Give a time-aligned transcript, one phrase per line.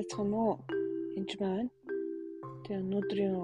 [0.00, 0.56] байцгаана уу?
[1.18, 1.68] Энд байна.
[2.64, 3.36] Тэгээ өнөөдрийн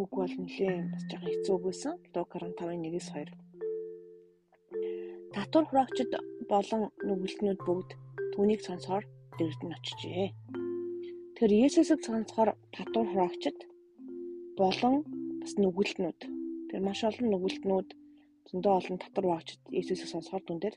[0.00, 1.94] үг бол нэлээ бас жоохон хэцүү байсан.
[2.16, 3.28] Луг 15:1-9 2.
[5.36, 6.10] Татвар хураагчид
[6.48, 7.90] болон нүгэлтнүүд бүгд
[8.32, 9.04] түүнийг сонсохоор
[9.36, 10.28] дэрд нь очижээ.
[11.36, 13.58] Тэгэхээр Есүсийг сонсохоор татвар хураагчид
[14.56, 14.94] болон
[15.44, 16.20] бас нүгэлтнүүд
[16.72, 17.88] тэр маш олон нүгэлтнүүд
[18.48, 20.76] зөндөө олон татвар хураагчид Есүсийг сонсохоор түн дээр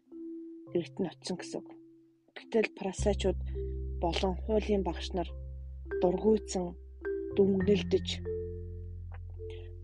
[0.75, 1.67] дэрд нь очисон гэсэн үг.
[2.35, 3.39] Гэтэл парасачууд
[4.05, 5.29] болон хуулийн багш нар
[6.01, 6.65] дургуйцсан
[7.35, 8.07] дүнгэлдэж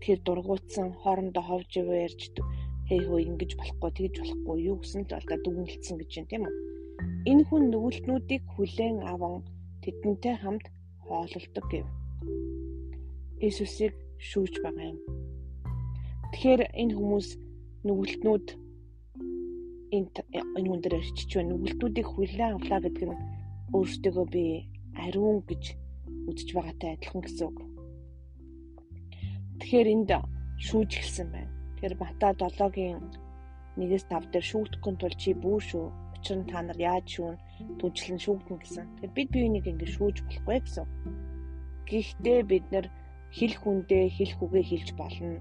[0.02, 1.72] тэр дургуутсан хоорондоо ховж
[2.06, 2.22] ярьж
[2.88, 6.54] хей хөө ингэж болохгүй тэгж болохгүй юу гэсэн л алдаа дүнгэлдсэн гэж юм тийм үү?
[7.30, 9.34] Энэ хүн нүгэлтнүүдийг хүлээн аван
[9.82, 10.64] тэдэнтэй хамт
[11.06, 11.86] хоололдог гэв.
[13.44, 13.94] Иесусыг
[14.28, 14.98] шүүж байгаа юм.
[16.30, 17.28] Тэгэхээр энэ хүмүүс
[17.86, 18.46] нүгэлтнүүд
[19.96, 20.08] энэ
[20.58, 23.41] энэ хүн дээр ирчиж байна нүгэлтнүүдийг хүлээн авлаа гэдэг нь
[23.72, 24.44] өөртөө би
[24.96, 25.64] ариун гэж
[26.28, 27.58] үзэж байгаатай адилхан гэсэн үг.
[29.60, 30.10] Тэгэхээр энд
[30.66, 31.52] шүүж эхэлсэн байна.
[31.76, 33.00] Тэгэхээр Матай 7-гийн
[33.80, 35.86] 1-5 дээр шүүгдэхгүй тул чи бүү шүү.
[36.20, 37.36] Учир нь та нар яаж шүүн
[37.80, 38.86] түнчлэн шүүгдэн гэсэн.
[39.00, 40.86] Тэгэхээр бид биенийг ингэ шүүж болохгүй гэсэн.
[41.88, 42.86] Гэхдээ бид нар
[43.32, 45.40] хэл хүндээ хэл хүгээ хэлж болно.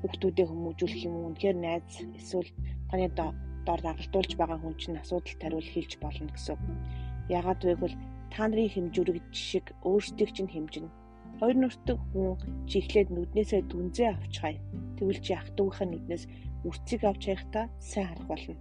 [0.00, 1.34] Хүүхдүүдээ хүмүүжүүлэх юм?
[1.34, 2.50] Үнэхээр найз эсвэл
[2.88, 3.10] таны
[3.66, 6.58] доор дагалдуулж байгаа хүн чинь асуудал тариул хэлж болно гэсэн.
[7.28, 7.96] Ягаад гэвэл
[8.28, 10.90] та нарын хэмжүүрэг шиг өөрсдийг чинь хэмжинэ.
[11.40, 12.36] Хоёр нүртэг хүн
[12.68, 14.54] чи эхлээд нүднээсээ дүнзээ авч хай.
[14.98, 16.24] Тэгвэл чи ах トゥ угийнхаа нүднээс
[16.66, 18.56] үрцгийг авч хайхтаа сайн харах болно.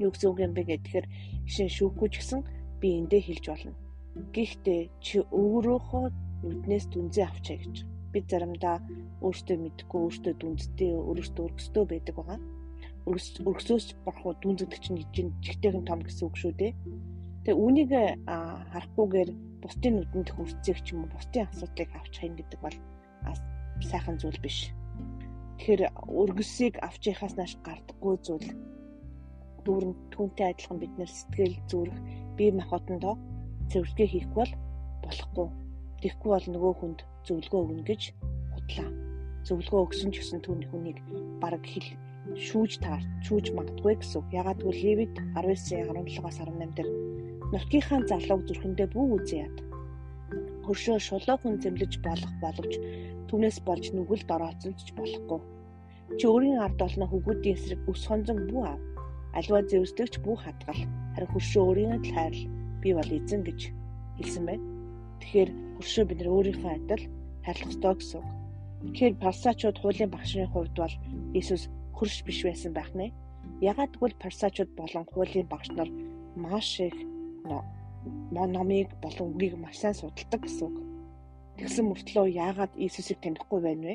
[0.00, 1.06] Юу гэсэн үг юм бэ гэхээр
[1.44, 2.40] жишээ шүүхгүй ч гэсэн
[2.80, 3.74] би эндээ хэлж болно.
[4.34, 6.04] Гэхдээ чи өөрөөхөө
[6.44, 7.76] нүднээс дүнзээ авч хай гэж.
[8.10, 8.76] Бид заримдаа
[9.22, 12.38] өөртөө мэдгүй өөртөө дүнзтэй өөртөө өргөстөө байдаг байгаа.
[13.06, 16.72] Өргөсөөс борхоо дүнзэгдэг чинь жигтэйхэн том гэсэн үг шүү дээ.
[17.44, 17.90] Тэгээ үүнийг
[18.72, 19.30] харахгүйгээр
[19.64, 22.76] бусдын нүдэнд хүрцэх ч юм уу бусдын асуудлыг авч хайн гэдэг бол
[23.80, 24.72] сайхан зүйл биш.
[25.56, 25.82] Тэгэхээр
[26.20, 28.48] өргөсийг авч яхаас нааш гардаггүй зүйл
[29.64, 31.96] дүүрэн түүнтэй адилхан бид нэр сэтгэл зүрх
[32.36, 33.14] бие махбодондоо
[33.70, 34.52] цэвэрлэгээ хийх бол
[35.04, 35.48] болохгүй.
[36.00, 38.02] Тэгэхгүй бол нөгөө хүнд зөвлөгөө өгнө гэж
[38.52, 38.88] худлаа.
[39.44, 40.98] Зөвлөгөө өгсөн ч гэсэн түүний хүнийг
[41.40, 41.88] бараг хэл
[42.36, 44.22] шүүж таар шүүж магадгүй гэсэн.
[44.30, 46.88] Ягаад гэвэл Левит 19-17-аас 18 дээр
[47.52, 49.56] нутгийнхаа залууг зүрхэндээ бүү үзье яд.
[50.64, 52.72] Хөршөө шулуу хүн зэмлэж болох боловч
[53.28, 55.40] түүнээс болж нүгэл дорооцолж болохгүй.
[56.18, 58.80] Чи өөрийн ард олно хөгүүдийн эсрэг ус хонзон бүү ав.
[59.38, 60.82] Аливаа зэвсдэгч бүү хадгал.
[61.14, 62.42] Харин хөршөө өөрийн л хайрл
[62.82, 63.60] би бол эзэн гэж
[64.18, 64.66] хэлсэн байна.
[65.20, 67.04] Тэгэхээр хөршөө бид нар өөрийнхөө адил
[67.44, 68.22] хайрлах ёстой гэсэн.
[68.80, 70.94] Тэгэхээр парсачууд хуулийн багшны хувьд бол
[71.36, 71.70] Иесус
[72.00, 73.12] хөрш биш байсан байх нэ.
[73.60, 75.90] Ягаад гэвэл парсачууд болон хуулийн багш нар
[76.32, 76.96] маш их
[78.32, 80.76] номыг болон үгийг маш сайн судалдаг гэсэн үг.
[81.60, 83.94] Тэгсэн мөртлөө яагаад Иесусыг танихгүй байна вэ?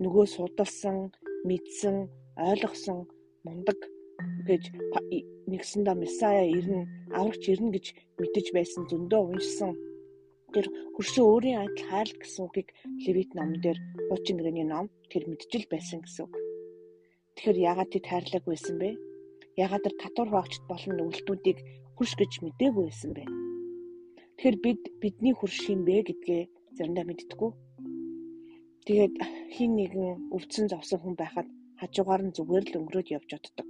[0.00, 1.12] Нөгөө судалсан,
[1.44, 2.08] мэдсэн,
[2.40, 3.04] ойлгосон
[3.44, 3.76] мундаг
[4.48, 4.72] гэж
[5.50, 9.76] нэгсэндээ Месая ирнэ, аврагч ирнэ гэж мэдэж байсан зөндөө уншсан.
[10.56, 10.66] Тэр
[10.96, 12.68] хөршөө өөрийн адил хайрл гэсэн үгийг
[13.04, 16.49] Левит номон дээр хуучин гэрээний ном тэр мэдчил байсан гэсэн үг.
[17.40, 19.00] Тэгэхээр яагаад тэд хайрлаг байсан бэ?
[19.56, 21.58] Яагаад тэр татвар хаагчд болон нүгэлтүүдийг
[21.96, 23.24] хурш гэж мдээгүй байсан бэ?
[24.36, 26.42] Тэгэхээр бид бидний хурш юм бэ гэдгээ
[26.76, 27.50] заримдаа мэддэггүй.
[28.84, 29.14] Тэгээд
[29.56, 31.48] хин нэгэн өвдсөн зовсон хүн байхад
[31.80, 33.68] хажуугаар нь зүгээр л өнгөрөөд явж оддог.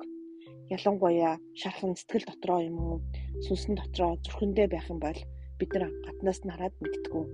[0.74, 2.98] Ялангуяа шархан сэтгэл дотроо юм уу,
[3.46, 5.20] сүнсэн дотроо зүрхэндээ байх юм бол
[5.62, 7.24] бид нар гаднаас нь хараад мэддэггүй.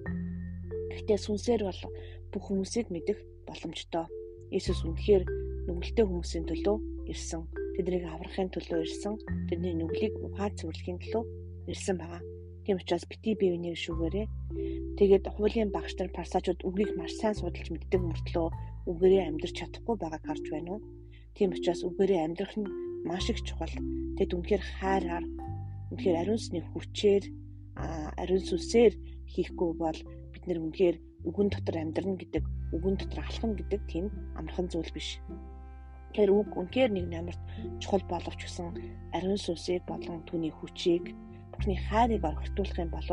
[0.93, 1.81] Гэхдээ сүнсээр бол
[2.29, 4.05] бүх хүмүүсийг мэдэх боломжтой.
[4.53, 5.25] Иесус үнэхээр
[5.67, 6.77] нүгэлтэй хүмүүсийн төлөө
[7.13, 7.43] ирсэн
[7.77, 9.15] тэднийг аврахын төлөө ирсэн.
[9.53, 11.25] Тэрний нүглийг ухаад цэвэрлэхийн төлөө
[11.69, 12.23] ирсэн байгаа.
[12.65, 14.27] Тийм учраас бити бие биенийг шүүгээрээ.
[14.99, 18.49] Тэгээд хуулийн багш нар парсачууд үгийг маш сайн судалж мэддэг мөртлөө
[18.91, 20.81] үгээрээ амьдрч чадахгүй байгааг харж байна уу?
[21.37, 22.73] Тийм учраас үгээрээ амьдрах нь
[23.05, 23.77] маш их чухал.
[24.17, 25.25] Тэгэд үнэхээр хайраар
[25.93, 27.25] үнэхээр ариун сүнсний хүчээр
[28.19, 28.93] ариун сүнсээр
[29.31, 29.99] хийхгүй бол
[30.33, 30.97] бид нэр үнэхээр
[31.29, 34.07] үгэн дотор амьдрна гэдэг үгэн дотор алхна гэдэг тийм
[34.39, 35.21] амархан зүйл биш.
[36.17, 37.43] Тэгэхээр үг үнээр нэг намарт
[37.77, 38.73] чухал боловч гэсэн
[39.13, 41.13] ариун сүнсийг болон түүний хүчийг
[41.53, 43.09] бурхны хайрыг орхитуулах юм бол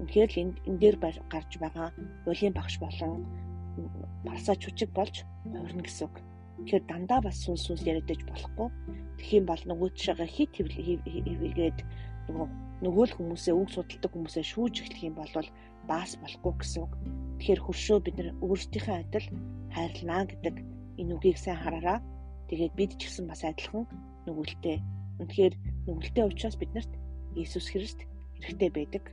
[0.00, 0.96] үнээр л энэ дээр
[1.28, 1.92] гарч байгаа
[2.24, 3.28] уйлын багш болон
[4.24, 6.16] парсач хүчиг болж хувирна гэсэн үг.
[6.64, 8.68] Тэгэхээр дандаа бас сүнс сүнс яриадаж болохгүй.
[9.20, 11.78] Тэгхийн бол нөгөө тшаага хит хэвлгээд
[12.32, 12.48] нөгөө
[12.80, 15.48] нөгөө л хүмүүсээ үг судалдаг хүмүүсээ шүүж эхлэх юм бол
[15.84, 16.92] баас болохгүй гэсэн үг.
[17.44, 19.26] Тэгэхээр хөршөө бид нар өөрсдийнхээ адил
[19.76, 20.54] хайрлана гэдэг
[20.96, 22.00] энэ үгийг сайн хараараа
[22.48, 23.84] Тэгээд бид ч гэсэн бас адилхан
[24.24, 24.80] нүгэлтэй.
[25.20, 25.54] Үнэхээр
[25.86, 26.92] нүгэлтэй учраас биднэрт
[27.36, 28.00] Иесус Христ
[28.40, 29.04] хэрэгтэй байдаг.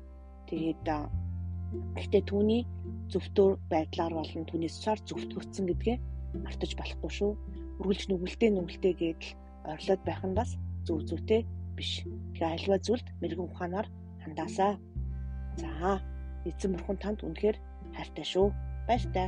[0.47, 0.87] Тэгээд
[1.95, 2.63] гэхдээ түүний
[3.11, 5.97] зөвтөр байдлаар болон түүнээс цаар зөвтгөгдсөн гэдгээ
[6.45, 7.31] мартаж болохгүй шүү.
[7.81, 9.31] Үргэлж нүгэлтэй нүгэлтэй гэдэл
[9.71, 10.55] ойрлоод байх нь бас
[10.85, 11.41] зөв зүйтэй
[11.75, 12.05] биш.
[12.37, 13.87] Тэгээ альва зүйлд мэрэгэн ухаанаар
[14.23, 14.79] хандаасаа.
[15.59, 15.99] За
[16.47, 17.57] эзэн бурхан танд үнэхээр
[17.95, 18.47] хайртай шүү.
[18.87, 19.27] Баяртай.